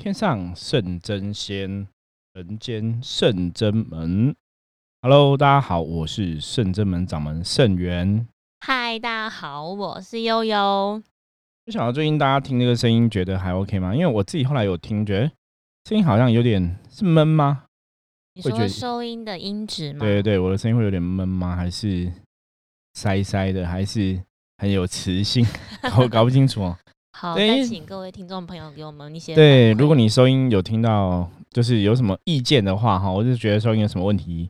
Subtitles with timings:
[0.00, 1.86] 天上圣真仙，
[2.32, 4.34] 人间圣真门。
[5.02, 8.26] Hello，大家好，我是圣真门掌门圣元。
[8.60, 11.02] 嗨，大家好，我是悠悠。
[11.66, 13.94] 不晓得最近大家听这个声音觉得还 OK 吗？
[13.94, 15.30] 因为我自己后来有听，觉得
[15.84, 17.64] 声音好像有点是闷吗？
[18.32, 19.98] 你说收音的音质吗？
[19.98, 21.54] 对对对，我的声音会有点闷吗？
[21.54, 22.10] 还是
[22.94, 23.68] 塞塞的？
[23.68, 24.18] 还是
[24.56, 25.46] 很有磁性？
[25.98, 26.78] 我 搞不清楚哦。
[27.20, 34.48] 好，再请各位听众朋友给我们一些对，如果你收音有听到，就是有什么意见的话哈，我就觉得收音有什么问题，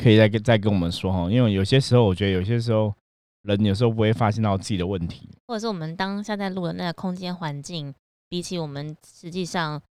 [0.00, 1.28] 可以再跟再跟我们说哈。
[1.28, 2.94] 因为有些时候，我觉得有些时候
[3.42, 7.92] 人有时候不会发现到自己的问题，或者是我们当下在录的那个空间环境，
[8.28, 9.82] 比起我们实际上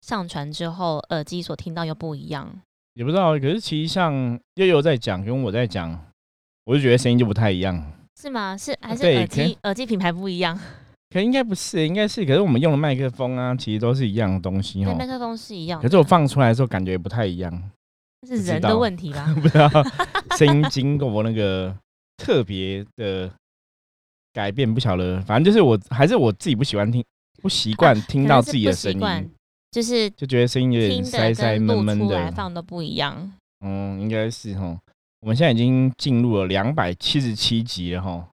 [0.00, 2.50] 上传之后耳机所听到又不一样。
[2.94, 6.02] 也不知道，可是其实像悠悠在讲，跟我在讲，
[6.64, 8.56] 我就觉得声音就不太一样，是吗？
[8.56, 10.58] 是还是耳机耳机品牌不一样？
[11.10, 12.24] 可应该不是，应该是。
[12.26, 14.94] 可是我们用的麦克风啊，其实都是一样的东西哈。
[14.94, 17.70] 麦克风是一样，可是我放出来的时候感觉不太一样。
[18.26, 19.32] 是人的问题吧？
[19.40, 19.70] 不知道，
[20.36, 21.74] 声音经过那个
[22.16, 23.30] 特别的
[24.32, 25.20] 改变，不晓得。
[25.22, 27.02] 反正就是我还是我自己不喜欢听，
[27.40, 29.30] 不习惯听到自己的声音，
[29.70, 33.32] 就是就觉得声音有点塞塞闷闷的，放都不一样。
[33.64, 34.76] 嗯，应该是哈。
[35.20, 38.28] 我们现在已经进入了两百七十七集了哈。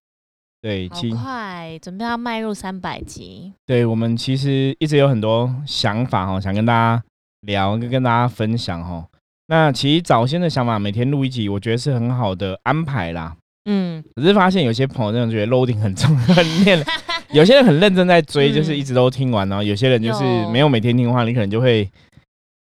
[0.66, 3.53] 对，好快，准备要迈入三百集。
[3.67, 7.03] 对，我们其实一直有很多想法哈，想跟大家
[7.41, 9.05] 聊，跟跟大家分享哈。
[9.45, 13.35] 那其实早先的想法，每天录一集，我觉得是很好的安排啦。
[13.69, 16.83] 嗯，可是发现有些朋友真的觉得 loading 很重， 很念，
[17.31, 21.88] 有些人很认真在追，就是一直都听完，然后有些人就是没有每天听的话，你可能就会。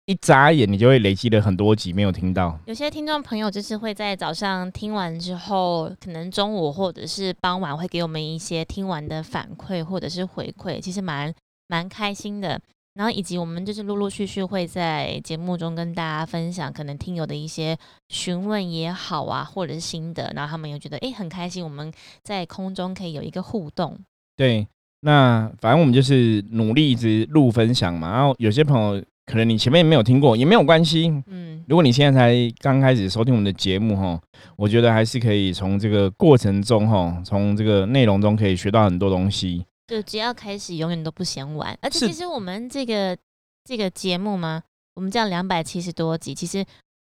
[0.09, 2.59] 一眨眼，你就会累积了很多集没有听到。
[2.64, 11.31] 有些听众朋友就是会在早上听完之后，可能中午或者是傍晚会给我们一些听完的反馈或者是回馈，其实蛮
[11.67, 12.59] 蛮开心的。
[12.94, 17.77] 然后以及我们就是陆陆续续会在节目中跟大家分享，可能听友的一些
[18.09, 23.99] 询问也好啊，或者是心得，然后他们又觉得哎很开心，我们在空中可以有一个互动。
[24.34, 24.66] 对，
[25.03, 28.10] 那反正我们就是努力一直录分享嘛。
[28.10, 29.04] 然后有些朋友。
[29.28, 34.19] 可能你前面没有听过也没有关系，嗯，如果你现在才刚开始收听我们的节目哈，
[34.56, 39.66] 我觉得还是可以从这个过程中哈，从这个内容中可以学到很多东西。
[39.87, 41.78] 就只要开始，永远都不嫌晚。
[41.83, 43.16] 而且其实我们这个
[43.65, 44.62] 这个节目嘛，
[44.94, 46.65] 我们这样两百七十多集，其实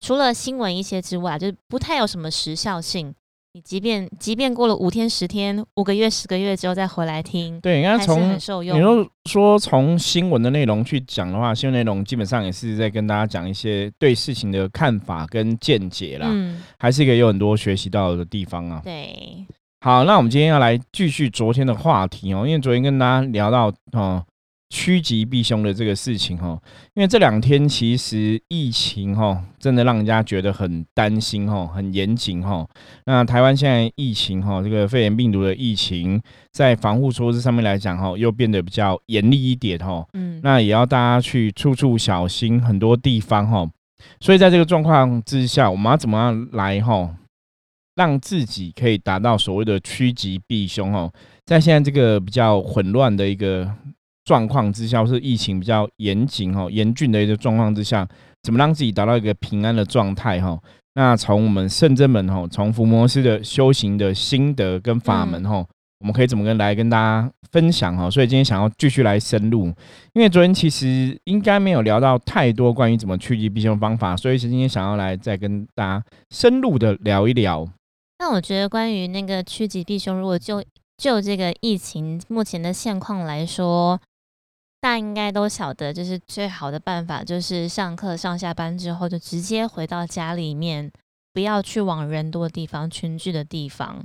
[0.00, 3.14] 除了新闻一些之外，就是不太有什么时效性。
[3.52, 8.62] 你即便即便过了五天、十天、五个月、十个月之后再回来听，对，应该从你说
[9.24, 18.80] 说从新闻的内容去讲的话，新闻内容基本上也是在跟大家讲一些对事情的看法跟见解啦，嗯，还是可以有很多学习到的地方啊。
[18.84, 19.44] 对，
[19.80, 24.24] 好，那我们今天要来继续昨天的话题哦，因为昨天跟大家聊到哦。
[24.72, 26.56] 趋吉避凶的这个事情哈，
[26.94, 32.64] 因为这两天其实疫情哈，真的让人家觉得很担心哈，很严谨哈。
[33.04, 36.22] 那台湾现在疫情哈，这个肺炎病毒的疫情，
[36.52, 40.06] 在防护措施上面来讲哈，又变得比较严厉一点哈。
[40.12, 43.68] 嗯，那也要大家去处处小心，很多地方哈。
[44.20, 47.12] 所以在这个状况之下，我们要怎么样来哈，
[47.96, 51.10] 让自己可以达到所谓的趋吉避凶哈？
[51.44, 53.68] 在现在这个比较混乱的一个。
[54.30, 58.06] 状况之下，是疫情比较严谨哈、严峻的一个状况之下，
[58.44, 60.56] 怎么让自己达到一个平安的状态哈？
[60.94, 65.66] 那从我们圣真门哈，从伏魔师的修行的心得跟法门哈，
[65.98, 68.08] 我们可以怎么跟来跟大家分享哈？
[68.08, 69.66] 所以今天想要继续来深入，
[70.12, 77.66] 因为昨天其实应该没有聊到太多关于怎么趋吉避凶的方法，所以是今天想要来再跟大家深入的聊一聊。
[78.20, 80.62] 那我觉得关于那个趋吉避凶，如果就
[80.98, 83.98] 就这个疫情目前的现况来说，
[84.80, 90.90] 大家应该都晓得，就是最好的办法，就是上课上下班之后就直接回到家里面，
[91.34, 94.04] 不要去往人多的地方、群聚的地方。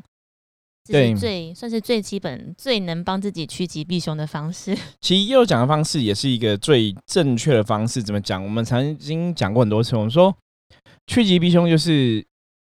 [0.83, 4.77] 这是最算是最基本、最能帮自己趋吉避凶的方式。
[5.01, 8.04] 其实右讲的方式也是一个最正确的方式。
[8.04, 8.44] 怎么讲？
[8.44, 10.36] 我们曾经讲过很多次，我们说
[11.07, 12.25] 趋吉避凶就是。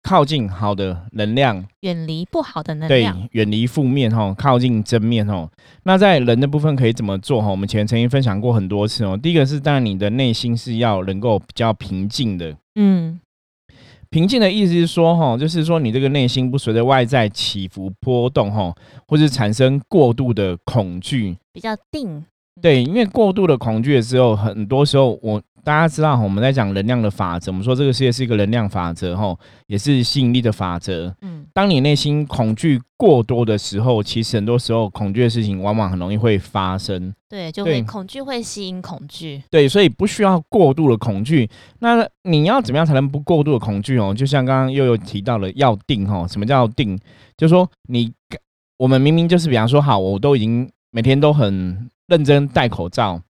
[0.06, 3.20] 靠近好的能量，远离不好的能量。
[3.20, 5.50] 对，远离负面哈，靠近正面哈。
[5.82, 7.48] 那在人的部分可以怎么做哈？
[7.48, 9.18] 我们前曾经分享过很多次哦。
[9.20, 12.56] 第一个是，当然你的内心是要能够比较平静的。
[12.76, 13.18] 嗯，
[14.08, 18.72] 平静的意思是说哈，就是说你这个内心不随着外在起伏波动哈，
[19.08, 22.24] 或是产生过度的恐惧，比较定。
[22.60, 25.42] 对，因为过度的恐惧的时候，很多时候我。
[25.66, 29.36] 大家知道，我们在讲能量的法则，我们说这个世界是一个能量法则吼，
[29.66, 31.12] 也是吸引力的法则。
[31.22, 37.12] 嗯，当你内心恐惧过多的时候，其实很多时候恐惧的事情往往很容易会发生。
[37.28, 39.42] 对，就会恐惧会吸引恐惧。
[39.50, 41.50] 对，所以不需要过度的恐惧。
[41.80, 44.14] 那你要怎么样才能不过度的恐惧哦？
[44.16, 46.96] 就像刚刚又有提到了要定吼，什么叫定？
[47.36, 48.12] 就是说你
[48.78, 53.20] 我们明明就是比方说好，我都已经每天都很认真戴口罩。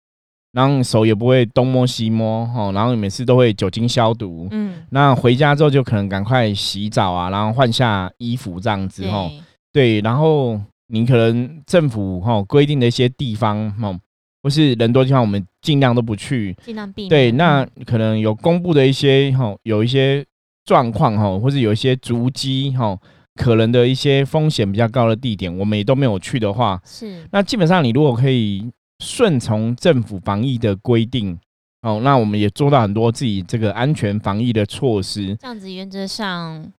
[0.52, 4.49] 然后手也不会东摸西摸哈，然后每次都会酒精消毒。
[4.50, 9.31] 嗯，那回家之后就可能赶快洗澡啊，然后换下衣服这样子哈。
[9.70, 13.94] 对，然后你可能政府哈规定的一些地方哈，
[14.43, 17.11] 或是人多地方，我们尽量都不去，尽量避免。
[17.11, 20.25] 对，那可能有公布的一些哈，有一些
[20.64, 22.99] 状况哈，或者有一些足迹哈，
[23.36, 27.24] 可能的一些风险比较高的地点，我们也都没有去的话，是。
[27.30, 28.68] 那基本上你如果可以。
[29.04, 31.38] 顺从政府防疫的规定，
[31.82, 35.36] 哦，那我们也做到很多自己这个安全防疫的措施。
[35.36, 36.72] 这样子原则上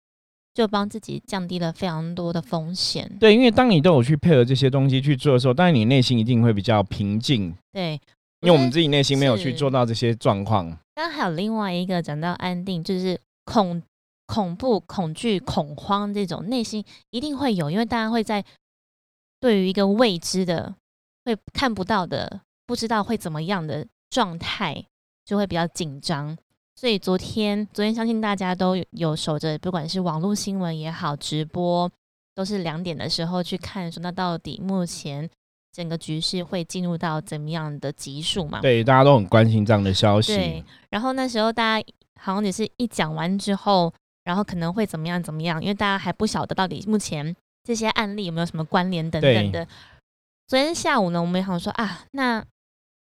[0.55, 3.19] 就帮自己降低了非常多的风险。
[3.21, 7.55] 对，因为当你都有去配合这些东西去做的时候，当然你内心一定会比较平静。
[7.71, 8.01] 对，
[8.41, 10.75] 因为我们自己内心没有去做到这些状况。
[10.95, 13.83] 刚还有另外一个讲到安定，就是恐
[14.27, 18.45] 恐怖、恐惧、恐慌这种内心一定会有，因为大家会在
[19.41, 20.75] 对于一个未知的。
[21.27, 24.87] 会看不到的，不知道会怎么样的状态，
[25.25, 26.39] 就会比较紧张。
[26.77, 31.91] 所以昨天，昨天相信大家都有守着，不管是网络新闻也好，直播
[32.33, 35.29] 都是两点的时候去看，说那到底目前
[35.73, 38.61] 整个局势会进入到怎么样的级数嘛？
[38.61, 40.33] 对，大家都很关心这样的消息。
[40.33, 41.87] 对，然后那时候大家
[42.21, 43.93] 好像也是一讲完之后，
[44.27, 49.67] 然后可能会怎么样怎么样，因为大家还不晓得到底目前这些案例有没有什么关联等等的。
[50.49, 52.45] 昨天下午呢，我们也想说啊，那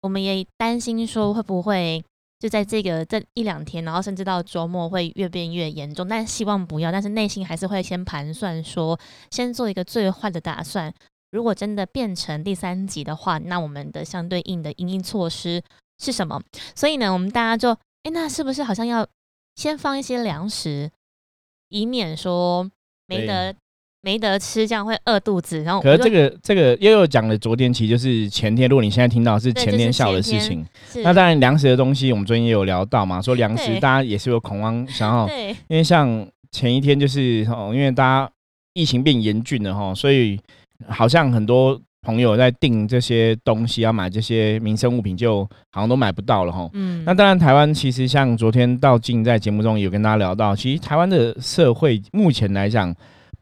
[0.02, 2.04] 我们也担心说会不会
[2.40, 6.92] 就在这个这一两天，然后甚至到周末会越变越严重，但希望不要。
[6.92, 9.00] 但是内心还是会先盘算说，
[9.31, 10.94] 先做一个最坏的打算。
[11.31, 15.64] 如果真的变成第三级的话，那我们的相对应的应应措施
[15.98, 16.42] 是什么？
[16.75, 17.72] 所以呢，我们大家就
[18.04, 19.08] 哎，那是不是好像要
[19.56, 20.92] 先放一些粮食，
[21.74, 22.70] 以免说
[23.08, 23.54] 没得。
[24.06, 25.64] 没得吃，这样会饿肚子。
[25.64, 28.68] 然后，可是这个这个又又讲了，昨天其实就是前天。
[28.68, 30.62] 如果你现在听到是前天下午的事情，
[31.06, 35.25] 那当然粮食的东西，我们昨天也有聊到嘛，说粮食大家也是有恐慌，想要，
[35.70, 38.30] 因为像前一天就是哦，因为大家
[38.74, 40.38] 疫情变严峻了哈，所以
[40.90, 46.69] 好像很多朋友在订这些东西，要买这些民生物品，就好像都买不到了哈。
[46.73, 52.94] 嗯，那当然台湾其实像昨天道静在节目中有跟大家聊到，其实台湾的社会目前来讲。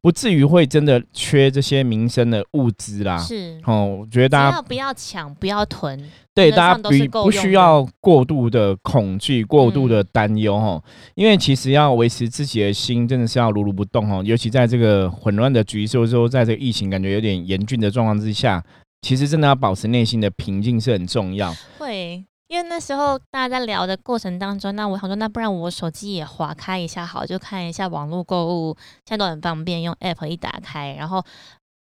[0.01, 3.17] 不至于会真的缺这些民生的物资啦。
[3.19, 6.09] 是哦，我觉得大家不要抢，不要囤。
[6.33, 6.89] 对，大家不
[7.23, 10.81] 不需要过度的恐惧，过度的担忧哈。
[11.13, 14.23] 因为其实要维持自己的心，真的是要如如不动哦。
[14.25, 18.63] 尤其在这个混乱的局势，说在这个疫情感觉有点严峻的状况之下，
[19.01, 21.53] 其实真的要保持内心的平静是很重要。
[21.77, 22.23] 会。
[22.51, 28.75] 因为那时候大家在聊的过程当中，那我想说，那不然我手机也划开一下好，就看一下网络购物，
[29.05, 31.23] 现在都很方便，用 app 一打开，然后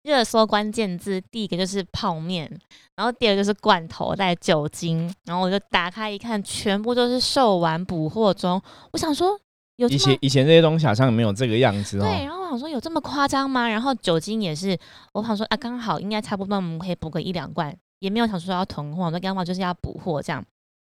[0.01, 2.51] 热搜关键字第一个就是泡面，
[2.95, 8.59] 然后第二个就是罐头带酒精，然后我就打开一看，全部都是售完补货中。
[8.91, 9.39] 我想说，
[9.75, 12.01] 有以前以前这些东西好像没有这个样子哦。
[12.01, 13.69] 对，然后我想说有这么夸张吗？
[13.69, 14.75] 然后酒精也是，
[15.13, 20.43] 我想说啊，刚好应该差不多，我们可以补个一两罐，也没有想说要囤货，我说刚好就是要补货这样。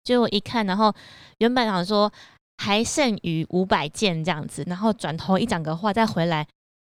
[0.04, 0.92] 结果一看，然后
[1.38, 2.10] 原本想说
[2.58, 6.46] 还剩余五百件这样子，然后转头一讲个话再回来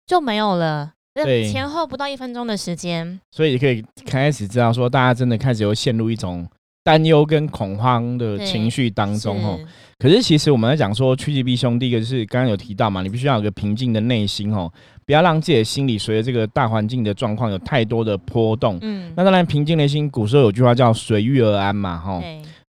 [0.07, 0.93] 就没有了。
[1.15, 6.49] 对，前后不到一分钟的时间，所以可以开始知道说，大家真的开始又陷入一种
[6.83, 9.61] 担忧跟恐慌的情绪当中哦。
[9.99, 14.73] 可是其实我们在讲说趋吉避凶，第一个就是刚刚有提到嘛，你必须要有个平静的内心哦，
[15.05, 18.79] 不要让自己的心理随着这个大环境的状况有太多的波动。
[18.81, 22.23] 嗯，那当然平静的心，古时候有句话叫随遇而安嘛，哈。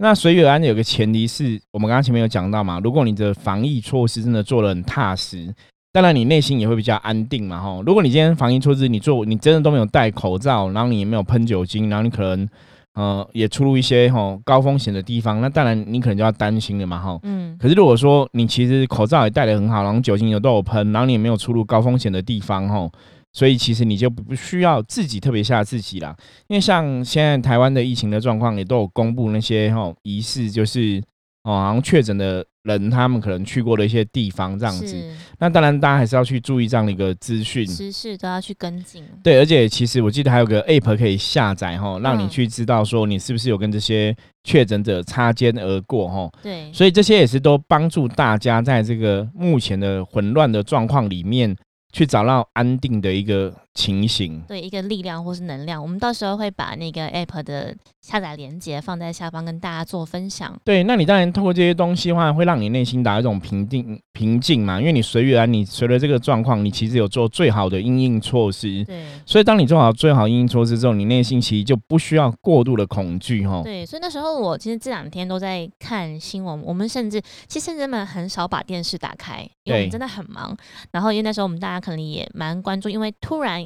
[0.03, 5.55] 那随遇而安有个前提是我们刚刚前面有讲到嘛，如果你的防疫措施真的做的很踏实，
[5.93, 7.83] 当然你内心也会比较安定嘛，吼。
[7.85, 12.49] 如果你今天防疫措施你做，你真的都没有戴口罩，然后你也没有喷酒精，然后你可能
[12.95, 17.21] 呃也出入一些吼高风险的地方，那当然你可能就要担心了嘛，吼。
[17.25, 17.55] 嗯。
[17.61, 22.91] 可是如果说你其实口罩也戴的很好，然后酒精也都有喷，然后你也没有出入高风险的地方，哈。
[23.33, 26.17] 所以其实你就不需要自己特别吓自己啦，
[26.49, 31.01] 因为像现在台湾的疫情的状况也都有公布那些哈疑似就是
[31.45, 34.97] 哦好像确诊的人他们可能去过的一些地方这样子。
[35.39, 39.03] 那当然大家还是要去注意这样的一个资讯，时事都要去跟进。
[39.23, 46.29] 对，而且其实我记得还有个 app 可以下载哈，让你去知道说你是不是有跟这些确诊者擦肩而过哈。
[46.43, 51.57] 对，所以这些也是都帮助大家在这个目前的混乱的状况里面。
[51.93, 54.43] 去找到安定的一个情形。
[54.49, 60.59] 对一个力量或是能量，我们到时候会把那个 app 的下载链接放在下方跟大家做分享。
[60.65, 68.85] 对，那你当然透过这些东西的话，会让你内心达到一种平定平静嘛，因为你随缘，你随着这个状况，你其实有做最好的应应措施。
[68.85, 73.63] 对，所以当你做好最好应应措施之后，你内心其实就不需要过度的恐惧哈。
[73.63, 80.57] 对，所以那时候我其实这两天都在看新闻，我们甚至其实人们很少把电视打开，因为我们真的很忙。
[80.91, 83.65] 然后因为那时候我们大家可能也蛮关注，因为突然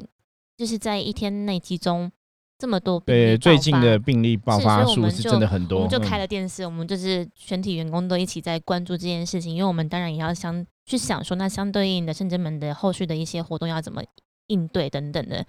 [0.57, 2.11] 就是在一天内集中
[2.59, 14.03] 这么多对最近的病例爆发数是真的很多，我们就开了电视，我们就是全体员工都一起在关注这件事情，因为我们当然也要相去想说，那相对应的圣真门的后续的一些活动要怎么
[14.47, 15.45] 应对等等的。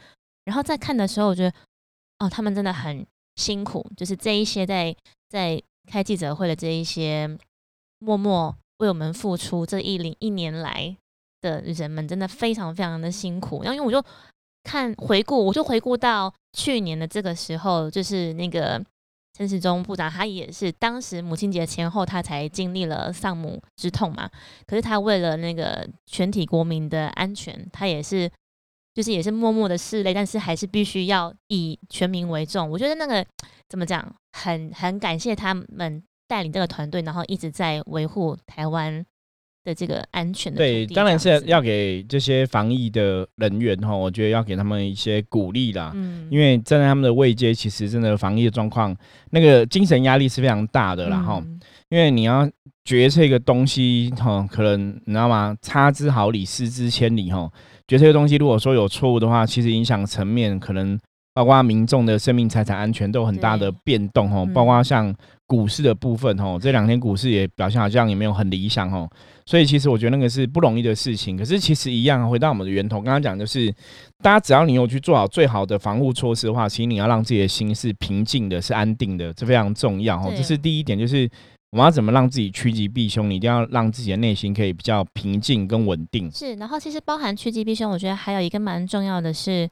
[0.46, 1.54] 然后在看的时候，我觉得
[2.20, 4.96] 哦，他们真的很辛苦，就是这一些在
[5.30, 7.38] 在开记者会的这一些
[8.00, 10.98] 默默为我们付出这一零一年来。
[11.42, 14.04] 的人们真的非常非常的辛苦，然后因为我就
[14.66, 18.84] 看回顾，我就回顾到去年的这个时候，就是那个
[19.38, 24.30] 陈时中部长，他也是当时母亲节前后，他才经历了丧母之痛嘛。
[24.66, 28.30] 可是他为了那个全体国民的安全，他也是
[28.94, 32.70] 就是也是默默的拭泪，但是还是必须要以全民为重。
[32.70, 33.24] 我觉得那个
[33.70, 39.06] 怎么讲，很很感谢他们带领这个团队，然后一直在维护台湾。
[39.66, 45.92] 的这个安全的对，当然是要给这些防疫的人员哈，我觉得要给他们一些鼓励啦。
[45.96, 48.96] 嗯，因为站在他们的位阶，其实真的防疫的状况，
[49.32, 51.44] 那个精神压力是非常大的啦哈。
[51.90, 52.50] 因为你要
[52.84, 55.58] 决策一个东西哈，可能你知道吗？
[55.62, 57.52] 差之毫厘，失之千里哈。
[57.88, 61.00] 决策一个东西，如果说有错误的话，其实影响层面可能
[61.34, 64.46] 包括民众的生命财产安全都有很大的变动哈。
[64.54, 65.14] 包括像
[65.48, 69.10] 股市的部分哦，这两天股市也表现好像也没有很理想哦。
[69.46, 73.72] 所以其实我觉得那个是不容易的事情，可是其实一样，回到我们的源头，刚刚讲就是，
[74.24, 80.34] 大家只要你有去做好最好的防护措施的话，其实你要让自己的心是平静的，是安定的，这非常重要哦。
[80.36, 81.30] 这是第一点，就是
[81.72, 86.32] 我们要怎么让自己趋吉避凶，你一定要让自己的内心可以比较平静跟稳定。
[86.32, 89.70] 是，然后其实包含趋吉避凶，我觉得还有一个蛮重要的是。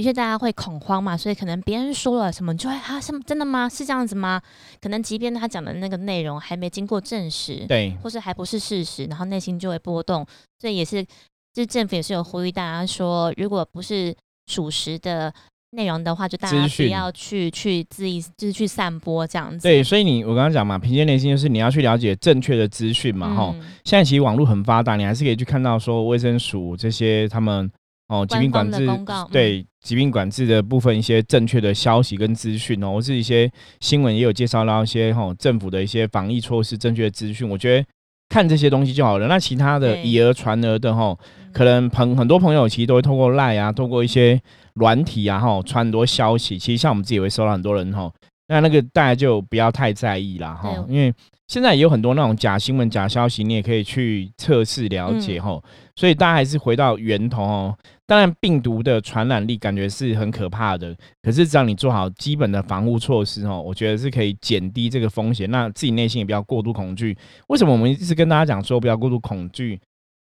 [0.00, 3.68] 的确，大家会恐慌嘛，所以可能别人说了什么，就会啊，什么真的吗？
[3.68, 4.40] 是这样子吗？
[4.80, 10.26] 可能即便他讲的那个内容还没经过证实，对，或是还不是事实，然后内心就会波动。
[10.58, 11.04] 所以也是，
[11.52, 14.16] 就是政府也是有呼吁大家说，如果不是
[14.46, 15.30] 属实的
[15.72, 19.62] 内容的话，就大家不要去去自意，就是去散播这样子。
[19.62, 23.54] 对，所以你我刚刚讲嘛，平静内心就是你要去了解正确的资讯嘛，哈。
[23.84, 27.70] 现在其实网络很发达，你还是可以去看到说卫生署这些他们。
[28.10, 28.88] 哦，疾病管制
[29.30, 33.48] 对疾病管制的部分一些正确的消息跟资讯哦，或是一些
[33.78, 37.86] 新闻也有介绍到一些哈政府的一些防疫措施正确的资讯，我觉得
[38.28, 39.28] 看这些东西就好了。
[39.28, 41.16] 那其他的以讹传讹的哈，
[41.52, 44.40] 可能朋很多朋友其实都会透过赖啊，透过一些
[44.74, 46.58] 软体啊哈传很多消息。
[46.58, 48.12] 其实像我们自己也会收到很多人哈，
[48.48, 51.14] 那那个大家就不要太在意啦哈，因为
[51.50, 55.60] 现在也有很多那种假新闻、假消息，你也可以去测试了解哈。
[55.96, 57.76] 所以大家还是回到源头哦。
[58.06, 65.50] 当然，病毒的传染力感觉是很可怕的，可是只要你做好基本的防护措施哦，我觉得是可以减低这个风险。
[65.50, 67.18] 那自己内心也不要过度恐惧。
[67.48, 69.80] 为什么我们一直跟大家讲说不要过度恐惧？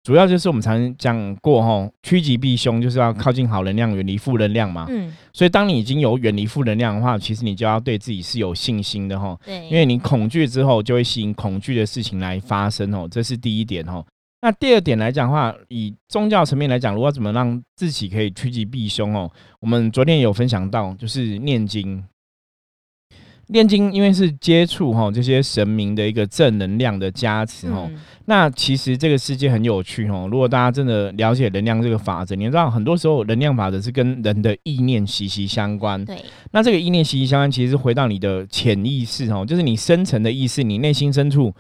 [0.09, 4.87] 主要就是我们常讲过吼，趋吉避凶，就是要靠近好能量，远离负能量嘛。
[4.89, 5.15] 嗯。
[5.35, 9.39] 所以当你已经有远离负能量的话，其实你就要对自己是有信心的吼。
[9.45, 9.69] 对。
[9.69, 14.03] 因为你恐惧之后，就会吸引恐惧的事情来发生哦，这是第一点吼。
[14.41, 22.03] 那第二点来讲的话，以宗教层面来讲，如果怎么让自己可以趋吉避凶哦，我们昨天有分享到，就是念经。
[23.49, 27.91] 念经因为是接触哈这些神明的一个正能量的加持哦。
[28.27, 30.29] 那其实这个世界很有趣哦。
[30.31, 36.05] 如果大家真的了解能量这个法则，你知道很多时候能量法则是跟人的意念息息相关。
[36.05, 36.17] 对。
[36.53, 41.55] 那这个意念息息相关，其实是回到你的潜意识哦，就是你深层的意识，你内心深处。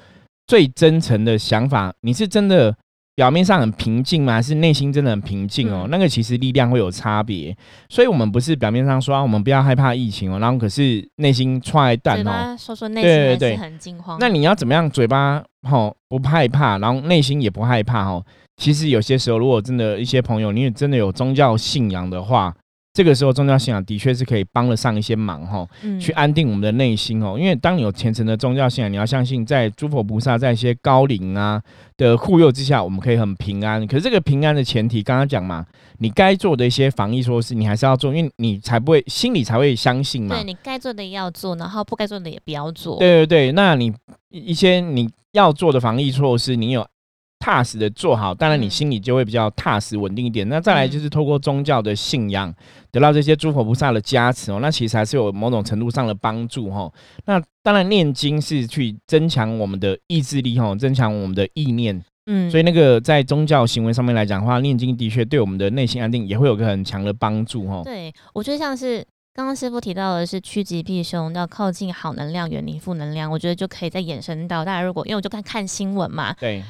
[0.46, 2.74] 最真诚的想法，你是真的
[3.18, 4.34] 表面上很平静吗？
[4.34, 5.88] 还是内心真的很平静哦？
[5.90, 7.52] 那个其实力量会有差别，
[7.88, 14.18] 所以我们不是表面上说我们不要害怕疫情哦，然后可是内心踹蛋哦，说说内心还是很惊慌。
[14.20, 14.88] 那你要怎么样？
[14.88, 18.24] 嘴巴吼不害怕，然后内心也不害怕哦。
[18.56, 22.54] 其实有些时候，如果真的一些朋友，你也真的有宗教信仰的话。
[22.98, 25.64] 这个时候，宗教信仰的确是可以帮得上一些忙哈，
[26.00, 27.36] 去安定我们的内心哦。
[27.38, 31.62] 因为当你有虔诚的宗教信仰，你要相信在诸佛菩萨在一些高龄啊
[31.96, 33.86] 的护佑之下，我们可以很平安。
[33.86, 35.64] 可是这个平安的前提，刚刚讲嘛，
[35.98, 40.34] 你该做的一些防疫措施，你还是要做，因为你才不会心里才会相信嘛。
[40.34, 42.98] 对你该做的要做，然后不该做的也不要做。
[42.98, 43.94] 对对对，那你
[44.30, 46.84] 一些你要做的防疫措施，你有
[47.38, 50.48] 踏实的做好，当然你嗯心里就会比较踏实稳定一点。
[50.48, 52.52] 那再来嗯就是透过宗教的信仰，
[52.90, 56.92] 得到这些诸佛菩萨的加持哦，那其实还是有某种程度上的帮助哈、哦。
[57.26, 62.02] 那当然念经是去增强我们的意志力哈、哦，增强我们的意念。
[62.30, 67.82] 嗯，所以那个在宗教行为上面来讲的话，念经的确对我们的内心安定也会有个很强的帮助哈、哦。
[67.84, 69.02] 对我觉得像是
[69.32, 76.62] 刚刚师傅提到的是趋吉避凶，要靠近好能量，远离负能量，我觉得就可以再衍生到大家如果因为我就看看新闻嘛，对，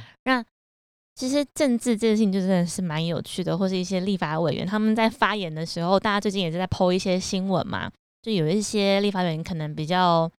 [1.19, 7.91] 其实政治这件事情就真的是蛮有趣的，或是一些立法委员他们在发言的时候，大家最近也是在剖一些新闻嘛，
[8.23, 10.31] 就有一些立法委员可能比较，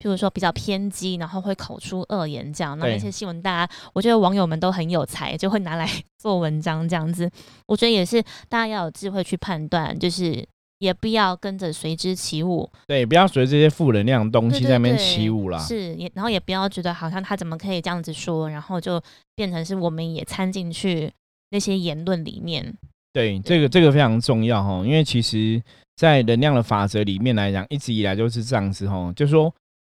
[0.00, 7.30] 譬如说比较偏激，然后会口出恶言这样，那对那些新闻大家，我觉得网友们都很有才，就会拿来 做文章这样子。
[7.66, 10.44] 我觉得也是大家要有智慧去判断，就是
[10.78, 15.58] 也不要跟着随之起舞，对，不要随着这些负能量的东西在那边起舞啦。
[15.58, 19.02] 是，也然后也不要觉得好像他怎么可以这样子说，然后就
[19.34, 21.10] 变成是我们也掺进去
[21.50, 22.74] 那些言论里面。
[23.12, 25.60] 对，这个这个非常重要哈，因为其实，
[25.96, 29.52] 在能量的法则里面来讲，一直以来就是这样子哈，就是说，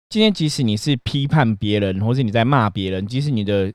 [0.09, 3.73] 今天即使你是批判别人，或是你在骂别人，即使你的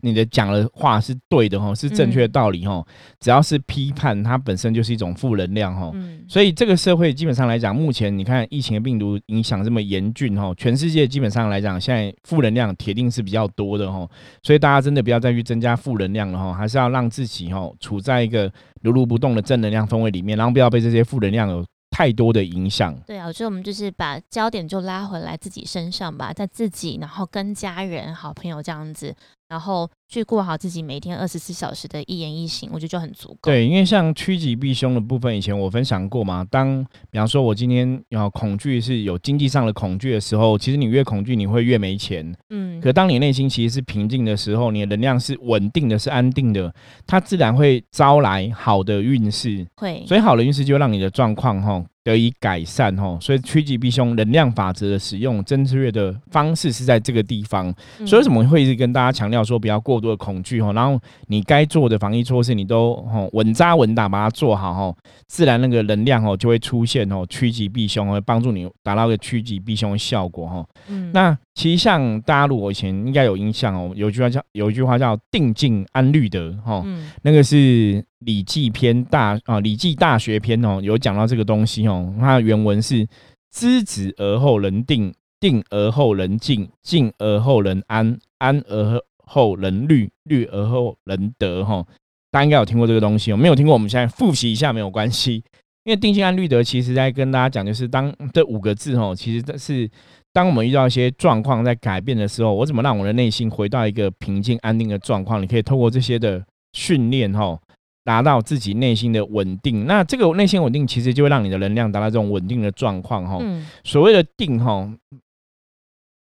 [0.00, 2.84] 你的讲的话是对的哈，是正确的嗯道理哈，
[3.20, 5.90] 只要是批判，它本身就是一种负能量哈。
[5.94, 14.08] 嗯，所以这个社会基本上来讲，目前你看疫情的病毒影响这么严峻哈，全世界基本上来讲，现在负能量铁定是比较多的哈。
[14.42, 18.52] 所以大家真的不要再去增加负能量了哈，还是要让自己哈处在一个
[18.82, 22.94] 如如不动的正能量氛围里面，然后不要被这些负能量有太多的影响。
[23.06, 29.14] 对啊，我觉得我们就是把焦点就拉回来自己身上吧，在自己，然后跟家人、好朋友这样子，
[29.48, 33.50] 然后去过好自己每天二十四小时的一言一行，我觉得就很足够。
[33.50, 36.46] 对，因为像趋吉避凶的部分，以前我分享过嘛。
[36.50, 42.34] 当比方说，我今天要恐惧是有经济上的恐惧的时候，其实你越恐惧，你会越没钱。
[42.50, 46.72] 嗯，可当你内心其实是平静的时候，你的能量是稳定的，是安定的，
[47.06, 49.66] 它自然会招来好的运势。
[49.76, 53.18] 会，所以好的运势就会让你的状况哈得以改善哦。
[53.20, 57.74] 所以趋吉避凶能量法则的使用正确的方式是在这个地方。
[57.98, 70.66] 嗯所以为什么会一直跟大家强调说不要过度的恐惧哦，然后你该做的防疫措施你都哦稳扎稳打把它做好哦，自然那个能量哦就会出现哦趋吉避凶，会帮助你达到一个趋吉避凶的效果哦。
[70.88, 77.56] 嗯，那其实像大家如果以前应该有印象哦，有一句话叫有一句话叫定静安律德哈，嗯那个是
[78.20, 82.14] 《礼记》篇大啊，《礼记大学篇》哦，有讲到这个东西哦。
[82.20, 83.04] 它的原文是：
[83.50, 91.64] 知止而后人定，定而后人静，静而后人安，安而后人虑，虑而后人得。
[91.64, 91.84] 哈，
[92.30, 93.36] 大家应该有听过这个东西哦。
[93.36, 95.42] 没有听过，我们现在复习一下没有关系。
[95.84, 99.90] 因为定静安律德，其实在跟大家讲，就是当这五个字哦，其实这是
[100.38, 105.42] 当我们遇到一些状况在改变的时候，我怎么让我的内心回到一个平静安定的状况？
[105.42, 106.40] 你可以透过这些的
[106.74, 107.58] 训练哈，
[108.04, 109.84] 达到自己内心的稳定。
[109.84, 113.38] 那这个内心稳定，其实就会让你的能量达到这种稳定的状况哈。
[113.40, 114.88] 嗯所谓的定哈，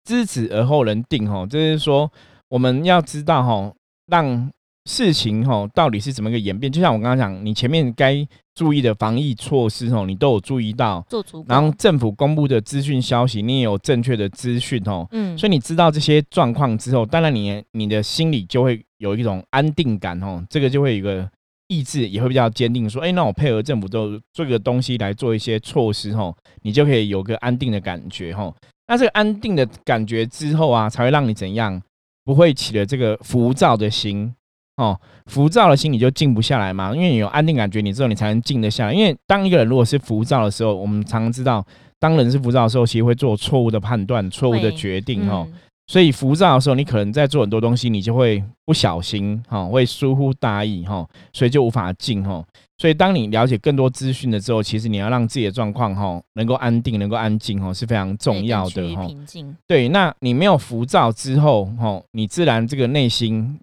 [0.05, 2.11] 知止而后能定哈，就是说
[2.49, 3.73] 我们要知道哈，
[4.09, 4.51] 让
[4.87, 6.71] 事情哈到底是怎么个演变。
[6.73, 11.05] 就像我刚刚讲，你前面该注意的防疫措施哦，你都有注意到。
[11.09, 21.29] 做足，然后政府公布的资讯消息，你也有正确的资讯哦，嗯，所以你知道这些状况之后，当然你你的心里就会有一种安定感哦，这个就会有一个
[21.69, 28.55] 意志也会比较坚定，说，哎，那我配合政府做这个东西来做一些措施哦，你就可以有个安定的感觉哦。
[28.89, 31.81] 那这个安定的感觉之后啊，才会让你怎样，
[32.25, 34.35] 不会起了这个浮躁的心
[34.81, 38.93] 哦，浮躁的心你就静不下来嘛，因为你有安定感觉，你之后你才能静得下来。
[38.95, 41.65] 因为当一个人如果是浮躁的时候，我们常常知道，
[41.99, 45.47] 当人是浮躁的时候，其实会做错误的判断、错误的决定哦。
[45.49, 45.55] 嗯
[45.91, 52.41] 所以浮躁的时候，你可能在做很多东西，你就会不小心哈、会疏忽大意哈、所以就无法静哈、
[52.79, 63.59] 所以当你了解更多资讯了之后，其实你要让自己的状况哈能够安定、能够安静哈是非常重要的哈、平静，对，那你没有浮躁之后哈，你自然这个内心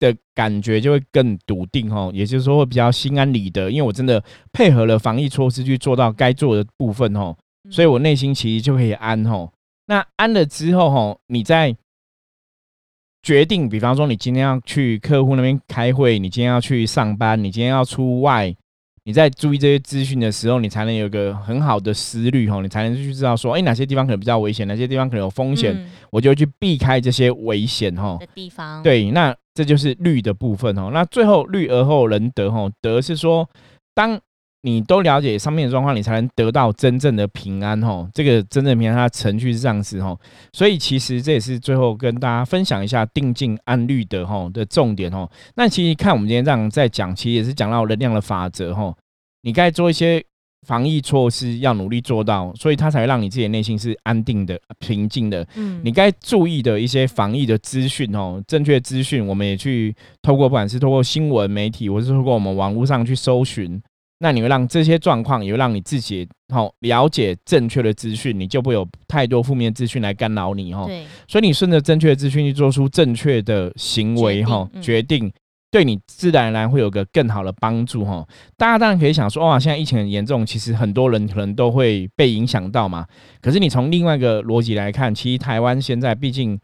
[0.00, 7.36] 的感觉就会更笃定哦，也就是说会比较心安理得，因为我真的配合了防疫措施去做到该做的部分哈。
[7.64, 9.50] 嗯所以我内心其实就可以安哦。
[9.88, 11.76] 那安了之后哦，你在
[13.22, 18.54] 决定，比方说你今天要去客户那边开会，你今天要去上班，你今天要出外，
[19.04, 28.16] 你在注意这些资讯的时候，你才能有一个很好的思虑哦，你才能去知道说，哎、哪些地方可能比较危险，哪些地方可能有风险，嗯我就去避开这些危险哦。
[28.18, 30.90] 的地方，，对，那这就是律的部分哦。
[30.92, 33.44] 那最后律而后人得吼，得是说，
[33.92, 34.16] 当
[34.62, 38.08] 你都了解上面的状况，你才能得到真正的平安吼。
[38.14, 40.16] 这个真正平安，它的程序是这样子吼。
[40.52, 45.28] 所以其实这也是最后跟大家分享一下定静安律的吼的重点哦。
[45.56, 48.96] 那其实看我们今天这样在讲，其实也是讲到能量的法则吼。
[49.42, 50.24] 你该做一些
[50.66, 55.46] 防疫措施，要努力做到，所以它才会让你自己的内心是安定的、平静的。
[55.54, 63.80] 嗯，你该注意的一些防疫的资讯哦，正确资讯，我们也去透过不管是透过新闻媒体，或是透过我们网络上去搜寻。
[64.20, 70.86] 那你会让这些状况，也会让你自己好了解正确的资讯，你就不会有太多负面资讯来干扰你哈。
[70.86, 75.32] 对，所以你顺着正确的资讯去做出正确的行为哈，决定
[75.70, 78.26] 对你自然而然会有个更好的帮助哈。
[78.56, 83.06] 大家当然可以想说，哇，现在疫情很严重，其实很多人可能都会被影响到嘛。
[83.40, 86.58] 可是你从另外一个逻辑来看，其实台湾现在毕竟。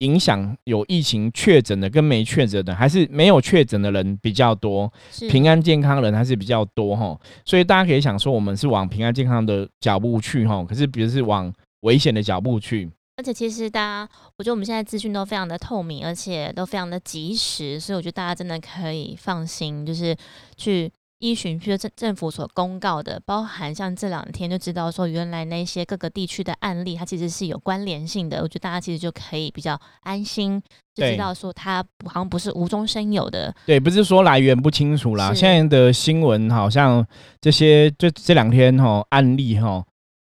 [0.00, 4.92] 影响有疫情确诊的跟没确诊的，还是没有确诊的人比较多，
[5.30, 7.18] 平安健康人还是比较多哈。
[7.46, 12.90] 所以大家可以想说，我们是往平安健康的脚步去哈，可是比如是往危险的脚步去。
[13.16, 20.16] 而且其实大家，我觉得我们现在资讯都非常的透明，而且都非常的及时，所以我觉得大家真的可以放心，就是
[20.56, 20.92] 去。
[21.18, 28.42] 依循，譬如政政府所公告的，包含像这两天就知道说，原来那些各个地区的案例，它其实是有关联性的。
[28.42, 30.62] 我觉得大家其实就可以比较安心，
[30.94, 33.52] 就知道说它好像不是无中生有的。
[33.64, 35.32] 对，不是说来源不清楚啦。
[35.32, 37.04] 现在的新闻好像
[37.40, 39.82] 这些，就这两天哈案例哈。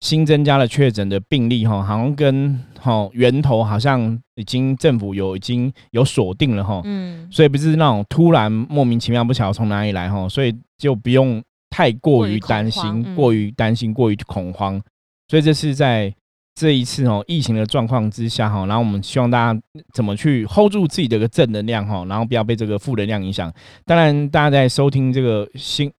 [0.00, 14.80] 新增加了确诊的病例哈，好像跟哈源头好像已经政府有已经有锁定了哈，嗯，所以不是那种突然莫名其妙不晓得从哪里来哈，所以就不用太过于担心，过于担心，过于恐慌。
[15.28, 16.10] 所以这是在
[16.54, 19.60] 这一次哦疫情的状况之下哈，然后我们希望大家
[19.92, 23.52] 怎么去 hold 住自己的一个正能量哈，然后不要被这个负能量影响。
[23.84, 25.92] 当然，大家在收听这个新。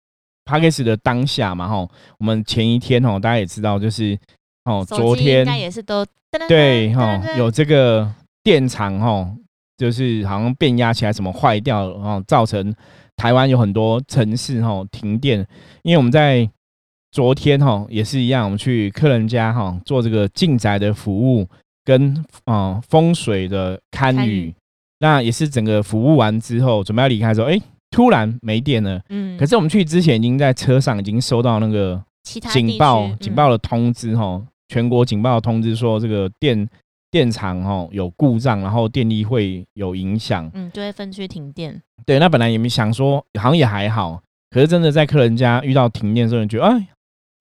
[0.46, 4.18] P a c k a g e 的当下嘛，吼，我们前一天吼，大家也知道，就是
[4.66, 6.06] 哦，昨天应该也是都
[6.48, 8.12] 对哈，有这个
[8.44, 9.30] 电厂哈，
[9.78, 12.74] 就是好像变压起来什么坏掉，然后造成
[13.16, 15.46] 台湾有很多城市哈停电。
[15.84, 16.50] 因为我们在
[17.12, 21.48] 昨天哈也是一样，我们去客人家哈做这个进宅的服务
[21.84, 24.54] 跟啊风水的堪舆，
[25.00, 27.60] 那也是整个服务完之后，准备要离开的时候，哎。
[27.92, 36.68] 突然没电了，嗯，可是我们去之前已经在车上已经收到那个警报警报的通知哈，全国警报的通知说这个电
[37.12, 41.82] 电厂哈有故障，然后电力会有影响，嗯，就会分区停电。
[42.06, 46.88] 对，那本来也没想说，好像也还好，可是真的在客人家遇到停电的时候，你觉得哎。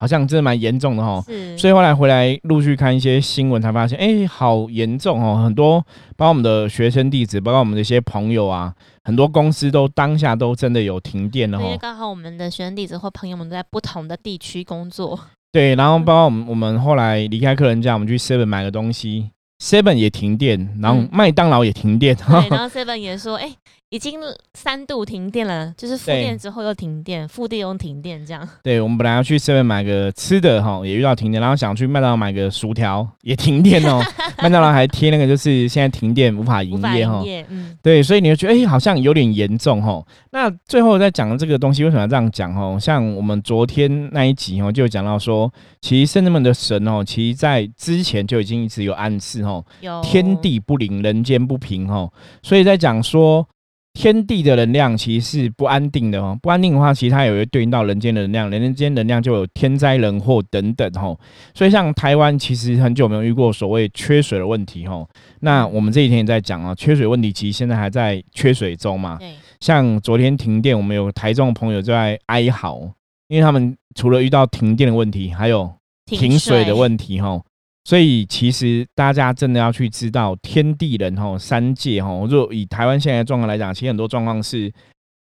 [0.01, 1.23] 好像真的蛮严重的哈，
[1.55, 5.43] 所以后来回来陆续看一些新闻，才发现哎，好严重哦！
[5.43, 5.79] 很多
[6.17, 11.65] 包括我们的学生弟子，包括我们的一些朋友啊，很多公司都当下都真的有停电了哈。
[11.65, 15.19] 因为刚好我们的学生弟子或朋友们都在不同的地区工作。
[15.51, 19.29] 对，然后包括我们我们后来离开客人家，我们去 Seven 买个东西
[19.63, 22.15] ，Seven 也停电，然后麦当劳也停电。
[22.15, 23.53] 对，然后 Seven 也说哎。
[23.91, 24.21] 已经
[24.53, 28.47] 三度停电了，就是复电之后又停电，复电又停电，这样。
[28.63, 34.01] 对，我们本来要去 seven 买个吃的哈，也遇到停电，然后想去麦当劳买个薯条，也停电哦。
[34.41, 37.21] 麦当劳还贴那个，就是现在停电无法营业哈。
[37.49, 37.77] 嗯。
[37.83, 40.01] 对，所以你就觉得哎，好像有点严重哈。
[40.31, 42.77] 那最后再讲的这个东西，为什么要这样讲哦？
[42.79, 45.51] 像我们昨天那一集哦，就讲到说，
[45.81, 49.61] 其实圣人们的神哦，其实在之前就已经一直有暗示哦，
[50.01, 52.09] 天地不灵，人间不平哦。
[52.41, 53.45] 所以在讲说。
[53.93, 61.17] 天地的能量其实是不安定的哦，不安定的话，其实它也会对应到人间的能量，人间能量就有天灾人祸等等哦。
[61.53, 65.07] 所以像台湾其实很久没有遇过所谓缺水的问题哦。
[65.41, 69.19] 那我们这几天也在讲啊，缺水问题其实现在还在缺水中嘛。
[69.59, 72.79] 像昨天停电，我们有台中的朋友就在哀嚎，
[73.27, 75.69] 因为他们除了遇到停电的问题，还有
[76.05, 77.39] 停水的问题哈。
[77.83, 84.71] 所以其实大家真的要去知道天地人吼三界吼，如果以台湾现在的状况来讲，其实很多状况是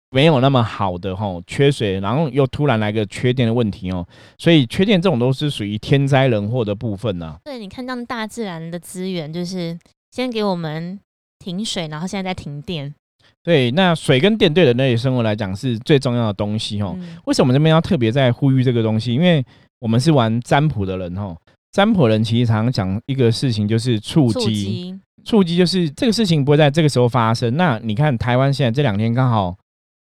[0.09, 4.05] 没有那么好的吼，缺水，然后又突然来个缺电的问题哦，
[4.39, 7.37] 所以缺电这种都是属于天灾人祸的部分呢。
[7.43, 9.77] 对，你看到大自然的资源，就是
[10.11, 10.99] 先给我们
[11.37, 12.93] 停水，然后现在在停电。
[13.43, 16.97] 对，那水跟电对人类生活来讲是最重要的东西哦。
[17.25, 19.13] 为什么这边要特别在呼吁这个东西？
[19.13, 19.45] 因为
[19.79, 21.35] 我们是玩占卜的人哈。
[21.77, 27.55] 占卜人其实常常讲一个事情，就是触机，触机就是这个事情不会在这个时候发生。
[27.55, 29.55] 那你看台湾现在这两天刚好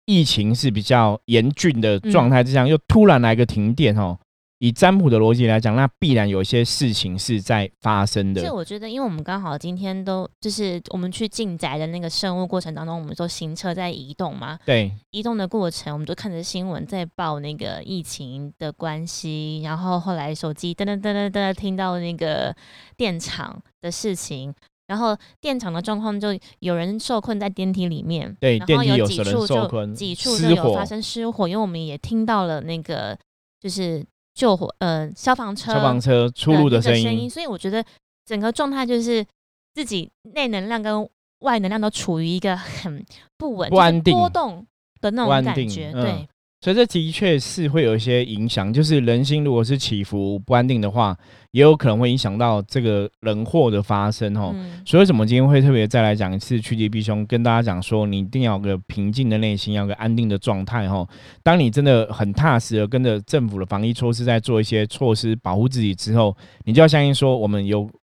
[0.06, 4.20] 疫情是比较严峻的状态之下，又突然来个停电哦，
[4.60, 8.42] 以占卜的逻辑来讲，那必然有一些事情是在发生的。
[8.42, 22.56] 所以我觉得，因为我们刚好今天都就是我们去进宅的那个生物过程当中，我们说行车在移动嘛，对，移动的过程，我们都看着新闻在报那个疫情的关系，然后后来手机噔噔噔噔噔听到那个
[22.96, 24.52] 电厂的事情，
[24.88, 33.16] 然后电厂的状况就有人受困在电梯里面，对，然后电梯有几处就受困，几处就有发生失火，因为我们也听到了那个
[33.60, 34.04] 就是
[34.38, 37.84] 救火呃消防车消防车出入的的声那个音，所以我觉得
[38.24, 39.26] 整个状态就是
[39.74, 43.04] 自己内能量跟外能量都处于一个很
[43.36, 44.64] 不稳、不安定波动
[45.02, 45.92] 的那种感觉。
[45.92, 48.74] 嗯对，所以这的确是会有一些影响。
[48.74, 51.16] 就是人心如果是起伏不安定的话，
[51.52, 54.52] 也有可能会影响到这个人祸的发生哦。
[54.56, 61.08] 嗯，所以为什么今天会特别再来讲一次趋吉避凶，跟大家讲说，你一定要有个平静的内心，要有个安定的状态哦。
[61.44, 67.97] 当你真的很踏实的跟着政府的防疫措施在做一些措施保护自己之后，你就要相信说，我们有就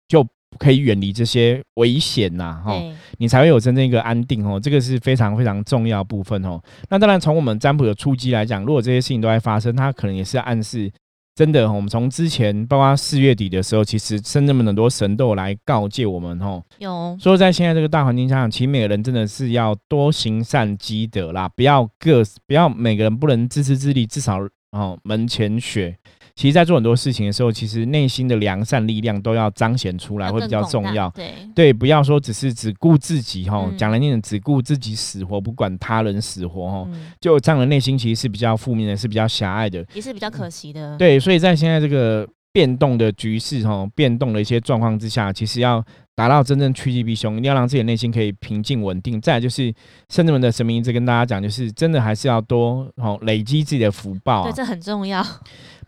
[0.58, 2.72] 可以远离这些危险呐哈。
[2.78, 6.60] 对，你才会有真正一个安定哦，这个是非常非常重要的部分哦。
[6.88, 10.90] 那当然，从我们占卜的初期来讲，如果这些事情都在发生，它可能也是暗示
[11.34, 11.72] 真的哦。
[11.72, 24.40] 我们从之前，包括四月底的时候，其实深圳们很多神都有来告诫我们哦，有说在现在这个大环境下，其实每个人真的是要多行善积德啦，不要各不要每个人不能自私自利，至少
[24.72, 25.96] 哦门前雪。
[26.34, 31.10] 其实，在做很多事情的时候，其实内心的良善力量都要彰显出来，会比较重要。
[31.10, 39.84] 对，对，不要说只是只顾自己哈，嗯讲难听点，只顾自己死活，不管他人死活哈，嗯，就这样的内心其实是比较负面的，是比较狭隘的。
[39.94, 49.20] 也是比较可惜的。，对，所以在现在这个变动的局势哈，变动的一些状况之下，其实要达到真正趋吉避凶，一定要让自己的内心可以平静稳定。
[49.20, 49.72] 再来就是
[50.08, 55.24] 圣人们的神明一直跟大家讲，就是真的还是要多哦累积自己的福报、对，啊，这很重要。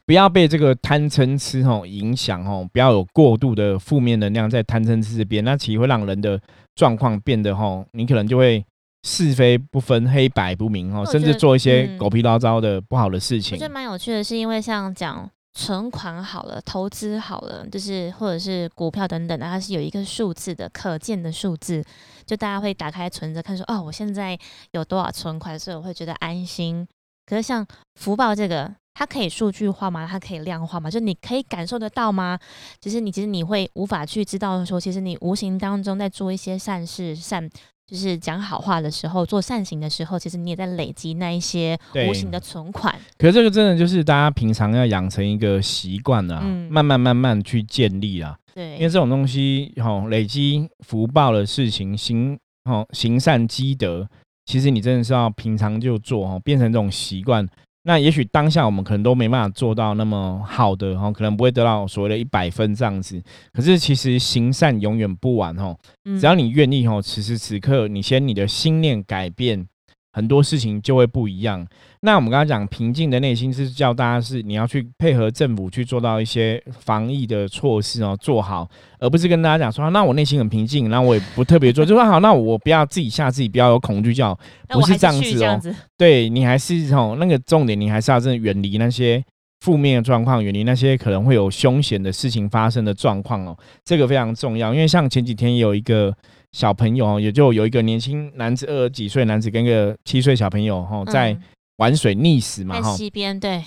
[0.07, 6.41] 不要被这个贪嗔痴吼影响吼，不要有过度的负面能量在贪嗔痴这边，那其实会让人的
[6.75, 8.65] 状况变得吼，你可能就会
[9.07, 13.73] 是非不分、黑白不明吼，甚至做一些嗯狗屁叨糟的不好的事我情觉得。
[13.73, 21.83] 蛮有趣的，是因为像讲存款好了、投资好了，就是或者是股票等等的，它是有一个数字的，可见的数字，
[22.27, 24.39] 就大家会打开存折看说，哦，我现在
[24.73, 26.87] 有多少存款，所以我会觉得安心。
[27.25, 30.07] 可是像福报这个，它可以数据化吗？
[30.11, 30.91] 它可以量化吗？
[30.91, 32.39] 就你可以感受得到吗？
[32.81, 37.51] 就是你其实你会无法去知道说，其实你无形当中在做一些善事、善。
[37.87, 41.79] 就是讲好话的时候，做善行的时候，其实你也在累积那一些
[42.09, 42.99] 无形的存款。
[43.19, 48.35] 可是这个真的就是大家平常要养成一个习惯啊，嗯慢慢慢慢去建立啊。
[48.55, 54.09] 对，因为这种东西，吼、累积福报的事情，行吼、行善积德，
[54.47, 57.47] 其实你真的是要平常就做哦，变成这种习惯。
[57.87, 63.23] 那也许当下我们可能都没办法做到那么好的哈、可能不会得到所谓的一百分这样子。
[63.53, 69.67] 可是其实行善永远不晚哦，嗯只要你愿意哦，此时此刻你先你的心念改变，
[70.13, 71.67] 很多事情就会不一样。
[72.05, 84.39] 那我们刚刚讲平静的内心是叫大家是你要去配合政府去做到一些防疫的措施哦，做好，而不是跟大家讲说，啊那我内心很平静，那我也不特别做，就说好，那我不要自己吓自己，不要有恐惧就好。
[84.69, 85.07] 那我还不是这
[85.45, 89.25] 样子哦对你还是哦，那个重点你还是要真的远离那些
[89.61, 94.75] 负面的状况，远离那些可能会有凶险的事情发生的状况哦，这个非常重要。
[94.75, 96.15] 因为像前几天有一个
[96.53, 101.41] 小朋友哦，也就有一个年轻男子，二十几岁男子跟一个七岁小朋友哦，在嗯
[101.77, 102.97] 玩水溺死嘛在哈。
[102.97, 103.65] 西边，对，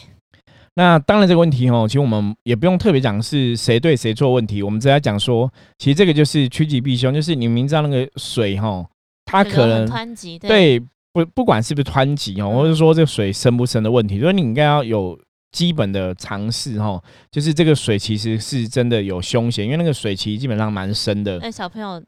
[0.76, 8.86] 那当然这个问题哦，其实我们也不用特别讲是谁对谁错问题，我们只要讲说，其实这个就是趋吉避凶，就是你明知道那个水哈，
[9.26, 10.80] 它可能湍急，对，
[11.12, 12.56] 不不管是不是湍急哦，嗯。
[12.56, 15.20] 或者说这个水深不深的问题，所以你应该要有
[15.52, 22.02] 基本的尝试哈，就是这个水其实是真的有凶险，因为那个水其实基本上蛮深的，那小朋友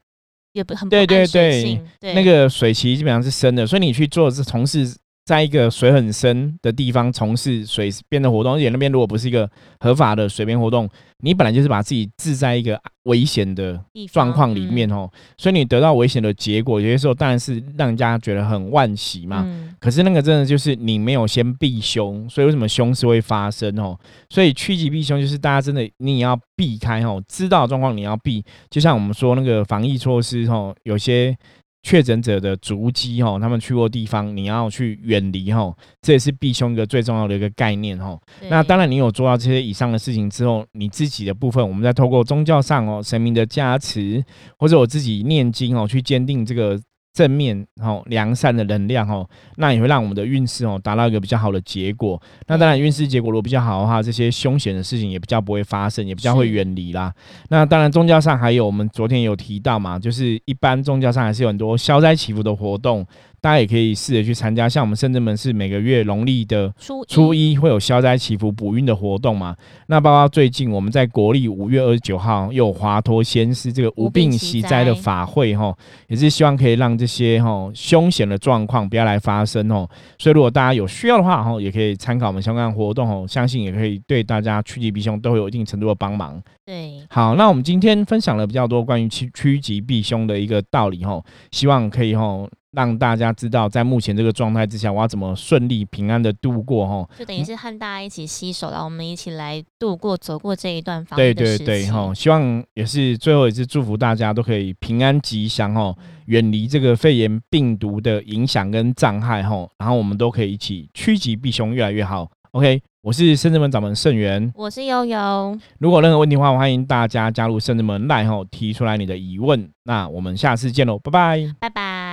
[0.52, 4.96] 也不很不对对对，那个水其实基本上是深的，所以你去做是从事
[5.30, 10.88] 在一个水很深的地方从事水边的活动，而且那边如果不是一个合法的水边活动，
[11.18, 13.80] 你本来就是把自己置在一个危险的
[14.12, 19.44] 状况里面嗯哦，所以你得到危险的结果，有些时候当然是让人家觉得很惋惜嘛。
[19.46, 23.98] 嗯可是那个真的就是你没有先避凶，所以为什么凶事会发生哦？
[24.28, 28.44] 所以趋吉避凶就是大家真的你也要避开哦，知道状况你要避。
[28.68, 31.34] 就像我们说那个防疫措施哦，有些
[31.82, 38.18] 确诊者的足迹哈，他们去过地方你要去远离哈，这也是避凶一个最重要的一个概念哈。
[38.48, 44.22] 那当然，你有做到这些以上的事情之后，你自己的部分，我们再透过宗教上哦，神明的加持，
[44.58, 46.78] 或者我自己念经哦，去坚定这个
[47.12, 52.20] 正面哦良善的能量哦，那也会让我们的运势哦达到一个比较好的结果。
[52.46, 57.12] 那当然运势结果如果比较好的话，这些凶险的事情也比较不会发生，也比较会远离啦。
[57.48, 63.06] 那当然宗教上还有我们昨天有提到嘛，就是一般宗教上还是有很多消灾祈福的活动。
[63.40, 69.56] 大家也可以试着去参加，像我们深圳门是每个月农历的初初一会有消灾祈福补运的活动嘛？
[69.86, 75.74] 那包括最近我们在国历五月二十九号又有华佗仙师这个无病息灾的法会哈，
[76.08, 79.88] 也是希望可以让这些哈凶险的状况不要来发生哦。
[80.18, 86.40] 所以如果大家有需要的话哈，也可以参考我们相关活动哦，相信也可以对大家趋吉避凶都会有一定程度的帮忙。
[86.66, 91.22] 对，好，那我们今天分享了比较多关于趋趋吉避凶的一个道理哈，
[91.52, 92.46] 希望可以哈。
[92.72, 97.08] 让大家知道，在目前这个状态之下，我要怎么顺利平安的度过哈？
[97.18, 101.04] 就等于是和大家一起携手了，我们一起来度过、走过这一段。
[101.16, 105.94] 对对对哈，希望也是最后一次祝福大家都可以平安吉祥哈，
[106.26, 112.30] 远离这个肺炎病毒的影响跟障碍哈，然后我们都可以一起趋吉避凶，越来越好。
[112.52, 112.80] OK。
[113.02, 115.58] 我是圣智门掌门圣元，我是悠悠。
[115.78, 119.70] 如果任何问题的话，欢迎大家加入圣智门赖后提出来你的疑问。
[119.84, 122.09] 那我们下次见喽，拜拜，拜拜。